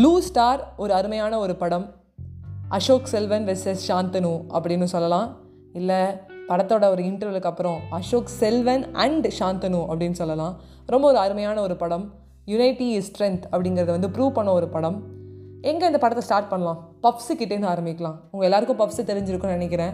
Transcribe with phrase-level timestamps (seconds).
[0.00, 1.94] Blue star ஒரு அருமையான ஒரு படம்.
[2.68, 5.36] அசோக் செல்வன் வெர்சஸ் சாந்தனு அப்படின்னு சொல்லலாம்.
[5.72, 5.96] இல்லை
[6.48, 10.60] படத்தோட ஒரு இன்டர்வலுக்கு அப்புறம் அசோக் செல்வன் அண்ட் சாந்தனு அப்படின்னு சொல்லலாம்.
[10.86, 12.14] ரொம்ப ஒரு அருமையான ஒரு படம்.
[12.46, 15.02] யுனைட்டி இஸ் ஸ்ட்ரென்த் அப்படிங்கிறத வந்து ப்ரூவ் பண்ண ஒரு படம்.
[15.60, 16.88] எங்கே இந்த படத்தை ஸ்டார்ட் பண்ணலாம்?
[17.02, 18.16] பப்ஸு கிட்டேருந்து ஆரம்பிக்கலாம்.
[18.30, 19.92] உங்கள் எல்லாருக்கும் பப்ஸு தெரிஞ்சிருக்கும்னு நினைக்கிறேன்.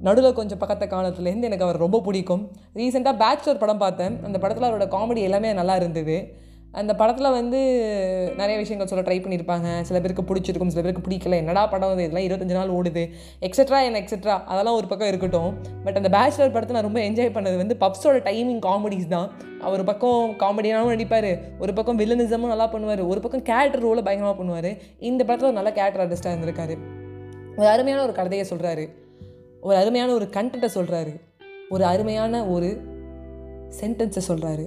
[0.00, 2.52] நடுவில் கொஞ்சம் பக்கத்த காலத்துலேருந்து எனக்கு அவர் ரொம்ப பிடிக்கும்.
[2.74, 4.24] ரீசெண்டாக பேச்சுலர் படம் பார்த்தேன்.
[4.24, 6.48] அந்த படத்தில் அவரோட காமெடி எல்லாமே நல்லா இருந்தது.
[6.72, 7.60] அந்த படத்தில் வந்து
[8.36, 11.30] நிறைய விஷயங்கள் சொல்ல ட்ரை பண்ணியிருப்பாங்க சில பேருக்கு பிடிச்சிருக்கும் சில பேருக்கு பிடிக்கல.
[11.30, 12.02] என்னடா படம் இது?
[12.02, 13.10] இதெல்லாம் இருபத்தஞ்சு நாள் ஓடுது.
[13.40, 15.58] எக்ஸட்ரா என்ன எக்ஸட்ரா அதெல்லாம் ஒரு பக்கம் இருக்கட்டும்.
[15.84, 19.30] பட் அந்த பேச்சுலர் படத்தை நான் ரொம்ப என்ஜாய் பண்ணது வந்து பப்ஸோட டைமிங் காமெடிஸ் தான்.
[19.60, 21.38] அவர் பக்கம் காமெடியாகவும் நடிப்பார்.
[21.58, 23.06] ஒரு பக்கம் வில்லனிசமும் நல்லா பண்ணுவார்.
[23.06, 24.78] ஒரு பக்கம் கேரக்டர் ரோலை பயங்கரமாக பண்ணுவார்.
[24.98, 26.76] இந்த படத்தில் ஒரு நல்ல கேரக்டர் ஆர்டிஸ்டாக இருந்திருக்காரு.
[27.56, 28.88] ஒரு அருமையான ஒரு கதையை சொல்கிறாரு
[29.60, 31.20] ஒரு அருமையான ஒரு கண்டென்ட்டை சொல்கிறாரு
[31.68, 32.68] ஒரு அருமையான ஒரு
[33.80, 34.64] சென்டென்ஸை சொல்கிறாரு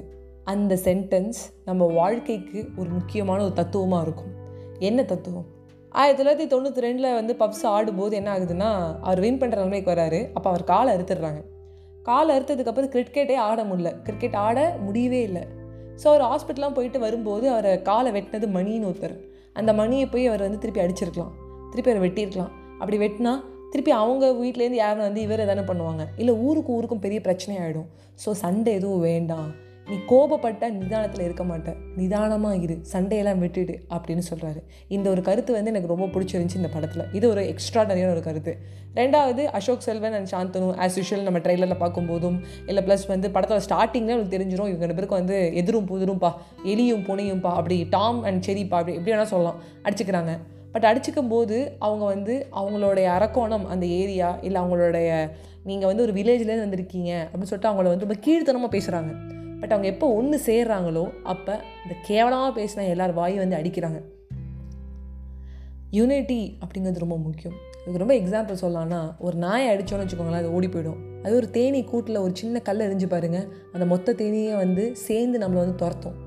[0.52, 4.32] அந்த சென்டென்ஸ் நம்ம வாழ்க்கைக்கு ஒரு முக்கியமான ஒரு தத்துவமாக இருக்கும்.
[4.88, 5.46] என்ன தத்துவம்?
[5.92, 8.70] ஆயிரத்தி தொள்ளாயிரத்தி தொண்ணூற்றி ரெண்டில் வந்து பப்ஸ் ஆடும்போது என்ன ஆகுதுன்னா
[9.08, 10.20] அவர் வின் பண்ணுற நிலைமைக்கு வராரு.
[10.34, 11.42] அப்போ அவர் காலை அறுத்துடுறாங்க.
[12.10, 13.92] காலை அறுத்ததுக்கப்புறம் கிரிக்கெட்டே ஆட முடியல.
[14.04, 15.44] கிரிக்கெட் ஆட முடியவே இல்லை.
[16.02, 19.18] ஸோ அவர் ஹாஸ்பிட்டலாம் போயிட்டு வரும்போது அவரை காலை வெட்டினது மணின்னு ஒருத்தர்.
[19.60, 21.34] அந்த மணியை போய் அவர் வந்து திருப்பி அடிச்சிருக்கலாம்.
[21.72, 22.54] திருப்பி அவரை வெட்டியிருக்கலாம்.
[22.80, 23.34] அப்படி வெட்டினா
[23.74, 26.04] திருப்பி அவங்க வீட்டிலேருந்து யாரும் வந்து இவர் தானே பண்ணுவாங்க.
[26.22, 27.88] இல்லை ஊருக்கு ஊருக்கும் பெரிய பிரச்சனை ஆகிடும்
[28.24, 29.52] ஸோ சண்டை எதுவும் வேண்டாம்.
[29.88, 32.76] நீ கோபப்பட்ட நிதானத்தில் இருக்க மாட்டேன் நிதானமாக இரு.
[32.92, 37.04] சண்டையெல்லாம் விட்டுடு அப்படின்னு சொல்கிறாரு இந்த ஒரு கருத்து வந்து எனக்கு ரொம்ப பிடிச்சிருந்துச்சி இந்த படத்தில்.
[37.12, 38.54] இது ஒரு எக்ஸ்ட்ராடரியான ஒரு கருத்து.
[38.96, 44.16] ரெண்டாவது Ashok Selvan and Shanthanu as usual நம்ம ட்ரெய்லரில் பார்க்கும்போதும் இல்லை ப்ளஸ் வந்து படத்தோட ஸ்டார்டிங்கில்
[44.16, 46.32] உங்களுக்கு தெரிஞ்சிடும் இவங்க ரெண்டு பேருக்கு வந்து எதிரும் புதிரும்பா
[46.64, 49.60] எலியும் புனையும்பா அப்படி டாம் அண்ட் செரிப்பா அப்படி எப்படி வேணால் சொல்லலாம்.
[49.84, 50.34] அடிச்சுக்கிறாங்க.
[50.72, 55.10] பட் அடிச்சுக்கும் போது அவங்க வந்து அவங்களுடைய அரக்கோணம் அந்த ஏரியா இல்லை அவங்களுடைய
[55.64, 59.14] நீங்கள் வந்து ஒரு வில்லேஜ்லேருந்து வந்திருக்கீங்க அப்படின்னு சொல்லிட்டு அவங்கள வந்து ரொம்ப கீழ்த்தனமாக பேசுகிறாங்க
[59.64, 64.00] பட் அவங்க எப்போ ஒன்று சேர்றாங்களோ அப்போ இந்த கேவலமாக பேசினா எல்லார் வாயும் வந்து அடிக்கிறாங்க.
[65.92, 67.56] யூனிட்டி அப்படிங்கிறது ரொம்ப முக்கியம்.
[67.82, 71.00] இதுக்கு ரொம்ப எக்ஸாம்பிள் சொல்லலாம்னா ஒரு நாயை அடித்தோன்னு வச்சுக்கோங்களேன் அது ஓடி போயிடும்.
[71.24, 75.62] அது ஒரு தேனி கூட்டில் ஒரு சின்ன கல் எரிஞ்சு பாருங்கள் அந்த மொத்த தேனியை வந்து சேர்ந்து நம்மளை
[75.64, 76.18] வந்து துரத்தும்.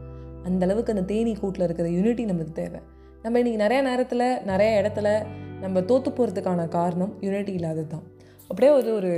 [0.44, 2.80] அந்த அளவுக்கு அந்த தேனி கூட்டில் இருக்கிற யூனிட்டி நம்மளுக்கு தேவை.
[3.22, 5.26] நம்ம இன்றைக்கி நிறையா நேரத்தில் நிறைய இடத்துல
[5.60, 8.06] நம்ம தோற்று போகிறதுக்கான காரணம் யூனிட்டி இல்லாதது தான்
[8.48, 9.12] அப்படியே ஒரு ஒரு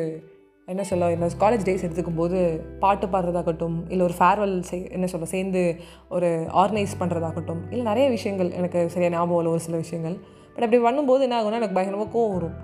[0.73, 2.39] என்ன சொல்ல என்ன காலேஜ் டேஸ் எடுத்துக்கும் போது
[2.81, 5.77] பாட்டு பாடுறதாகட்டும் இல்லை ஒரு ஃபேர்வெல் செய் என்ன சொல்ல சேர்ந்து
[6.09, 10.17] ஒரு ஆர்கனைஸ் பண்ணுறதாகட்டும் இல்லை நிறைய விஷயங்கள் எனக்கு சரியாக ஞாபகம் இல்லை ஒரு சில விஷயங்கள்.
[10.55, 12.57] பட் அப்படி பண்ணும்போது என்ன ஆகும்னா எனக்கு பயங்கரமாக கோவம் வரும்.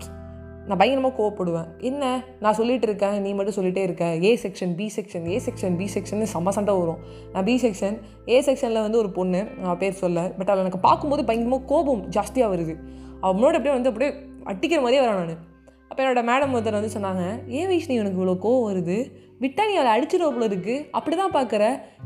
[0.66, 1.68] நான் பயங்கரமாக கோவப்படுவேன்.
[1.80, 2.24] என்ன?
[2.40, 4.04] நான் சொல்லிட்டு இருக்கேன் நீ மட்டும் சொல்லிகிட்டே இருக்க.
[4.22, 7.00] A section B section A section B section செம்ம சண்டை வரும்.
[7.32, 7.96] நான் பி செக்ஷன்
[8.28, 12.52] ஏ செக்ஷனில் வந்து ஒரு பொண்ணு நான் பேர் சொல்ல பட் அவள் எனக்கு பார்க்கும்போது பயங்கரமாக கோபம் ஜாஸ்தியாக
[12.54, 12.76] வருது.
[13.20, 14.12] அவள் முன்னாடி அப்படியே வந்து அப்படியே
[14.52, 15.52] அட்டிக்கிற மாதிரியே வரேன் நான்.
[15.94, 17.24] அப்போ என்னோடய மேடம் ஒருத்தர் வந்து சொன்னாங்க
[17.58, 18.96] ஏன் வைஷ்ணி உனக்கு இவ்வளோ கோவம் வருது?
[19.42, 20.74] விட்டா நீ அவளை அடிச்சிருவ இருக்கு.
[20.98, 21.64] அப்படி தான் பார்க்குற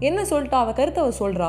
[0.08, 1.48] என்ன சொல்லிட்டா அவள் கருத்தை அவள் சொல்கிறா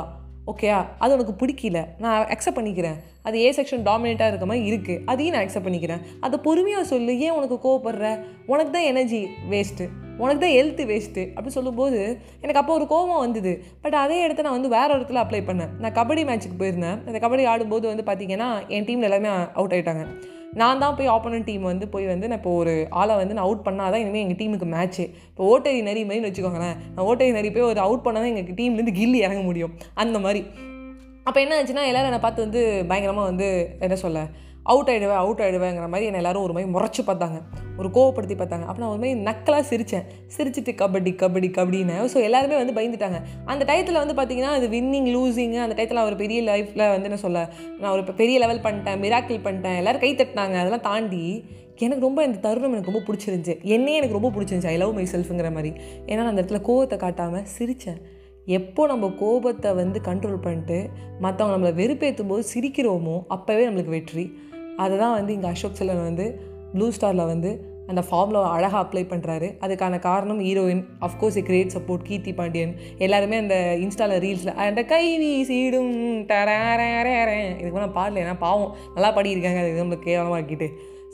[0.52, 1.80] ஓகேயா அது உனக்கு பிடிக்கல.
[2.04, 2.96] நான் அக்செப்ட் பண்ணிக்கிறேன்.
[3.28, 6.02] அது ஏ செக்ஷன் டாமினேட்டாக இருக்க மாதிரி இருக்குது அதையும் நான் அக்செப்ட் பண்ணிக்கிறேன்.
[6.28, 7.14] அதை பொறுமையாக சொல்லு.
[7.26, 8.14] ஏன் உனக்கு கோவப்படுற?
[8.54, 9.22] உனக்கு தான் எனர்ஜி
[9.54, 9.88] வேஸ்ட்டு
[10.24, 12.00] உனக்கு தான் ஹெல்த்து வேஸ்ட்டு அப்படி சொல்லும்போது
[12.44, 13.56] எனக்கு அப்போ ஒரு கோவம் வந்தது.
[13.84, 15.74] பட் அதே இடத்த நான் வந்து வேறு இடத்துல அப்ளை பண்ணேன்.
[15.84, 17.00] நான் கபடி மேட்ச்சுக்கு போயிருந்தேன்.
[17.10, 20.06] அந்த கபடி ஆடும்போது வந்து பார்த்திங்கன்னா என் டீமில் எல்லாமே அவுட் ஆகிட்டாங்க
[20.54, 23.66] நான் தான் போய் ஆப்போனன்ட் டீம் வந்து போய் வந்து நான் இப்போ ஒரு ஆளை வந்து நான் அவுட்
[23.68, 26.76] பண்ணால் தான் இனிமேல் எங்கள் டீமுக்கு மேட்ச்சு இப்போ ஓட்டரி நரி மாதிரி வச்சுக்கோங்களேன்.
[26.96, 29.74] நான் ஓட்டரி நரி போய் ஒரு அவுட் பண்ணால் தான் எங்கள் டீம்லேருந்து கில்லி இறங்க முடியும்.
[29.94, 30.46] அந்த மாதிரி.
[31.24, 34.28] அப்போ என்ன ஆச்சுன்னா எல்லோரும் என்னை பார்த்து வந்து பயங்கரமாக வந்து என்ன சொல்ல
[34.72, 37.38] அவுட் ஆகிடுவேன் அவுட் ஆகிடுவேங்கிற மாதிரி என்னை எல்லாரும் ஒரு மாதிரி முறைச்சி பார்த்தாங்க.
[37.80, 38.66] ஒரு கோவப்படுத்தி பார்த்தாங்க.
[38.70, 41.96] அப்போ நான் ஒரு மாதிரி நக்கலாக சிரித்தேன் சிரிச்சிட்டு கபடி கபடி கபடின்னு.
[42.14, 43.20] ஸோ எல்லாருமே வந்து பயந்துட்டாங்க.
[43.52, 47.42] அந்த டயத்தில் வந்து பார்த்தீங்கன்னா அது வின்னிங் லூசிங்கு அந்த டயத்தில் ஒரு பெரிய லைஃப்பில் வந்து என்ன சொல்ல
[47.80, 49.78] நான் ஒரு பெரிய லெவல் பண்ணிட்டேன் மிராக்கிள் பண்ணிட்டேன்.
[49.82, 50.58] எல்லோரும் கை தட்டினாங்க.
[50.64, 51.24] அதெல்லாம் தாண்டி
[51.86, 53.54] எனக்கு ரொம்ப இந்த தருணம் எனக்கு ரொம்ப பிடிச்சிருந்துச்சி.
[53.76, 54.72] என்னையே எனக்கு ரொம்ப பிடிச்சிருந்துச்சி.
[54.74, 55.72] ஐ லவ் மை செல்ஃபுங்கிற மாதிரி.
[56.10, 58.02] ஏன்னா நான் அந்த இடத்துல கோவத்தை காட்டாமல் சிரித்தேன்
[58.58, 60.78] எப்போ நம்ம கோபத்தை வந்து கண்ட்ரோல் பண்ணிட்டு
[61.26, 64.26] மற்றவங்க நம்மளை வெறுப்பேற்றும் போது சிரிக்கிறோமோ அப்போவே நம்மளுக்கு வெற்றி.
[64.84, 66.28] அதை தான் வந்து இங்கே அசோக் செல்வன் வந்து
[66.74, 67.52] ப்ளூ ஸ்டாரில் வந்து
[67.92, 72.74] அந்த ஃபார்மில் அழகாக அப்ளை பண்ணுறாரு அதுக்கான காரணம் heroine of course a great support Keerthi Pandian.
[73.06, 73.56] எல்லாருமே அந்த
[73.86, 75.96] இன்ஸ்டாவில் ரீல்ஸில் அந்த கை வீசிடும்
[76.32, 78.72] தரேன் இதுக்கு நான் பாடல ஏன்னா பாவம்.
[78.98, 79.62] நல்லா பாடியிருக்காங்க.
[79.64, 80.44] அது நம்மளுக்கு கேவலமாக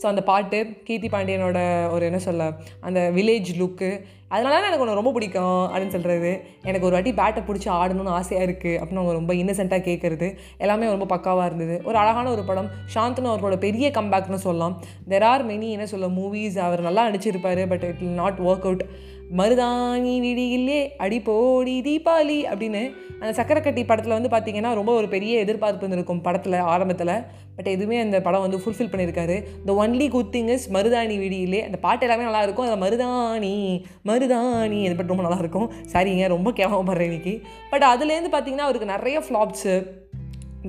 [0.02, 1.60] ஸோ அந்த பாட்டு கீர்த்தி பாண்டியனோட
[1.92, 2.52] ஒரு என்ன சொல்ல
[2.82, 3.90] அந்த வில்லேஜ் லுக்கு
[4.28, 6.32] அதனால எனக்கு ஒன்று ரொம்ப பிடிக்கும் அப்படின்னு சொல்கிறது
[6.62, 10.28] எனக்கு ஒரு வாட்டி பேட்டை பிடிச்சி ஆடணும்னு ஆசையாக இருக்குது அப்படின்னு அவங்க ரொம்ப இன்னசென்ட்டாக கேட்குறது
[10.58, 11.76] எல்லாமே ரொம்ப பக்காவாக இருந்தது.
[11.84, 12.70] ஒரு அழகான ஒரு படம்.
[12.96, 14.76] சாந்தனு அவர்களோட பெரிய கம்பேக்னு சொல்லலாம்.
[15.10, 18.86] தெர் ஆர் மெனி என்ன சொல்ல மூவிஸ் அவர் நல்லா நடிச்சிருப்பார் but it will not work out
[19.32, 26.22] மருதாணி விடியிலே அடிப்போடி தீபாவளி அப்படின்னு அந்த சக்கரக்கட்டி படத்தில் வந்து பார்த்தீங்கன்னா ரொம்ப ஒரு பெரிய எதிர்பார்ப்பு இருந்திருக்கும்
[26.22, 27.22] படத்தில் ஆரம்பத்தில்.
[27.56, 29.44] பட் எதுவுமே அந்த படம் வந்து ஃபுல்ஃபில் பண்ணியிருக்காரு.
[29.66, 34.86] The only good thing is மருதாணி விடியிலே அந்த பாட்டு எல்லாமே நல்லாயிருக்கும் அதில் அந்த மருதாணி மருதாணி
[34.86, 37.42] அது பட் ரொம்ப நல்லாயிருக்கும் சரிங்க ரொம்ப கேவலப்படுறேன் இன்னைக்கு.
[37.70, 40.04] பட் அதுலேருந்து பார்த்தீங்கன்னா அவருக்கு நிறைய ஃப்ளாப்ஸு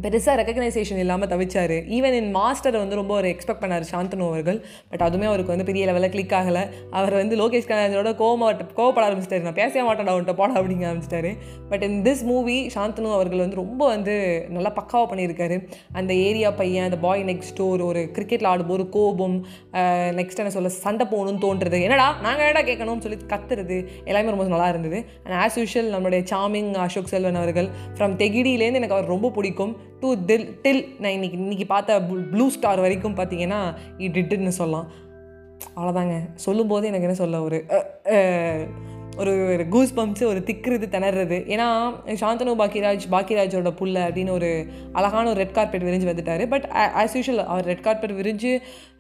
[0.05, 1.75] பெருசாக ரெக்கக்னைசேஷன் இல்லாமல் தவிச்சார்.
[1.97, 4.59] ஈவன் என் மாஸ்டர் வந்து ரொம்ப ஒரு எக்ஸ்பெக்ட் பண்ணார் சாந்தனு அவர்கள்.
[4.91, 6.63] பட் அதுவுமே அவருக்கு வந்து பெரிய லெவலில் கிளிக் ஆகலை.
[6.91, 9.41] அவர் வந்து லோகேஷ் கனாஜோட கோவமாட்ட கோவப்பட ஆரம்பிச்சிட்டாரு.
[9.41, 11.31] நான் பேசவே மாட்டேன் அவன்கிட்ட போட அப்படிங்க ஆரம்பிச்சிட்டாரு.
[11.71, 15.59] But in this movie Shanthanu அவர்கள் வந்து ரொம்ப வந்து நல்லா பக்காவாக பண்ணியிருக்காரு.
[15.93, 19.47] அந்த ஏரியா பையன் அந்த பாய் நெக்ஸ்ட் டோர் ஒரு கிரிக்கெட்டில் ஆடும்போது கோபம்
[20.21, 21.81] நெக்ஸ்ட் என்ன சொல்ல சண்டை போகணும்னு தோன்றுறது.
[21.89, 23.79] என்னடா நாங்கள் என்னடா கேட்கணும்னு சொல்லி கத்துறது.
[24.05, 25.05] எல்லாமே ரொம்ப நல்லா இருந்தது.
[25.25, 29.75] அண்ட் ஆஸ் யூஷுவல் நம்மளுடைய சாமிங் அசோக் செல்வன் அவர்கள் ஃப்ரம் தெகிடியிலேருந்து எனக்கு அவர் ரொம்ப பிடிக்கும்.
[30.01, 32.01] டு தில் டில் நான் இன்னைக்கு இன்னைக்கு பார்த்த
[32.33, 33.61] ப்ளூ ஸ்டார் வரைக்கும் பார்த்தீங்கன்னா
[33.99, 34.89] இ டிட்டுன்னு சொல்லலாம்.
[35.77, 37.59] அவ்வளோதாங்க சொல்லும்போது எனக்கு என்ன சொல்ல ஒரு
[39.21, 41.37] ஒரு ஒரு கூஸ் பம்ப்ஸு ஒரு திக்கிறது திணறது.
[41.55, 41.67] ஏன்னா
[42.23, 44.49] சாந்தனு பாக்கியராஜ் பாக்கியராஜோட புள்ள அப்படின்னு ஒரு
[44.99, 46.45] அழகான ஒரு ரெட் கார்பெட் விரிஞ்சு வந்துட்டார்.
[46.55, 46.67] பட்
[47.03, 48.53] ஆஸ் யூஷுவல் அவர் ரெட் கார்பெட் விரிஞ்சு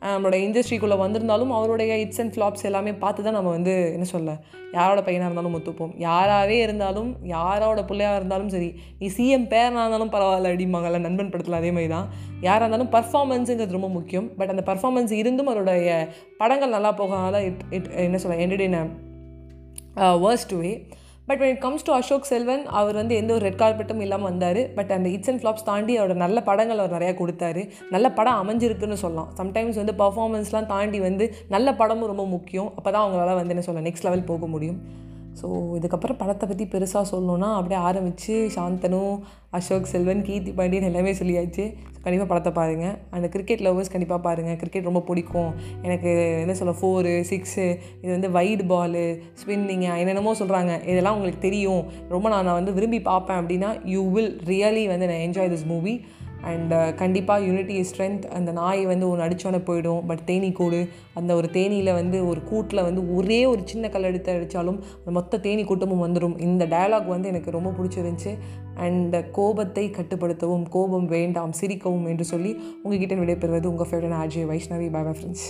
[0.07, 4.33] நம்மளோட இண்டஸ்ட்ரிக்குள்ளே வந்திருந்தாலும் அவருடைய இட்ஸ் அண்ட் ஃப்ளாப்ஸ் எல்லாமே பார்த்து தான் நம்ம வந்து என்ன சொல்ல
[4.77, 5.93] யாரோட பையனாக இருந்தாலும் ஒத்துப்போம்.
[6.07, 11.73] யாராகவே இருந்தாலும் யாரோட பிள்ளையாக இருந்தாலும் சரி நீ சிஎம் பேரனாக இருந்தாலும் பரவாயில்ல அடிமாங்கல்ல நண்பன் படத்தில் அதே
[11.79, 12.07] மாதிரி தான்.
[12.47, 14.29] யாராக இருந்தாலும் பர்ஃபார்மன்ஸுங்கிறது ரொம்ப முக்கியம்.
[14.39, 15.99] பட் அந்த பர்ஃபார்மன்ஸ் இருந்தும் அவருடைய
[16.43, 18.81] படங்கள் நல்லா போகாத இட் இட் என்ன சொல்ல entertain
[20.25, 20.71] worst way
[21.29, 24.61] but when it comes to Ashok Selvan அவர் வந்து எந்த ஒரு ரெட் கார்பெட்டும் இல்லாமல் வந்தார்.
[24.77, 27.63] பட் அந்த இட்ஸ் அண்ட் ஃப்ளாப்ஸ் தாண்டி அவரோட நல்ல படங்கள் அவர் நிறையா கொடுத்தாரு.
[27.95, 29.31] நல்ல படம் அமைஞ்சிருக்குன்னு சொல்லலாம்.
[29.41, 32.71] சம்டைம்ஸ் வந்து பர்ஃபார்மன்ஸ்லாம் தாண்டி வந்து நல்ல படமும் ரொம்ப முக்கியம்.
[32.77, 34.79] அப்போ தான் அவங்களால வந்து என்ன சொல்லலாம் நெக்ஸ்ட் லெவல் போக முடியும்.
[35.41, 35.47] ஸோ
[35.79, 39.01] இதுக்கப்புறம் படத்தை பற்றி பெருசாக சொல்லணுன்னா அப்படியே ஆரம்பித்து சாந்தனு
[39.59, 41.65] அசோக் செல்வன் கீர்த்தி பாண்டியன் எல்லாமே சொல்லியாச்சு.
[42.05, 45.51] கண்டிப்பாக படத்தை பாருங்கள் அந்த கிரிக்கெட் லவ்வர்ஸ் கண்டிப்பாக பாருங்கள் கிரிக்கெட் ரொம்ப பிடிக்கும்.
[45.83, 46.11] எனக்கு
[46.41, 47.67] என்ன சொல்ல ஃபோரு சிக்ஸு
[48.03, 49.05] இது வந்து வைடு பாலு
[49.43, 51.83] ஸ்பின்னிங்கு என்னென்னமோ சொல்கிறாங்க இதெல்லாம் உங்களுக்கு தெரியும்.
[52.15, 55.95] ரொம்ப நான் நான் வந்து விரும்பி பார்ப்பேன் அப்படின்னா யூ வில் ரியலி வந்து நான் என்ஜாய் திஸ் மூவி
[56.43, 60.07] அண்ட் கண்டிப்பாக யூனிட்டி ஸ்ட்ரென்த் அந்த நாய் வந்து ஒன்று அடித்தோன்னே போயிடும்.
[60.07, 60.89] பட் தேனி கூடு.
[61.15, 65.65] அந்த ஒரு தேனியில் வந்து ஒரு கூட்டில் வந்து ஒரே ஒரு சின்ன கல் எடுத்து அடித்தாலும் மொத்த தேனி
[65.65, 68.35] கூட்டமும் வந்துடும் இந்த டயலாக் வந்து எனக்கு ரொம்ப பிடிச்சிருந்துச்சு.
[68.75, 74.91] அண்ட் uh, கோபத்தை கட்டுப்படுத்தவும் கோபம் வேண்டாம் சிரிக்கவும் என்று சொல்லி உங்ககிட்ட விடைபெறுவது உங்கள் favourite RJ Vaishnavi
[74.91, 75.49] Baba friends